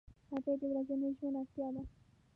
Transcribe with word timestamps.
هګۍ 0.29 0.55
د 0.59 0.63
ورځني 0.71 1.09
ژوند 1.17 1.35
اړتیا 1.39 1.67
ده. 1.73 1.81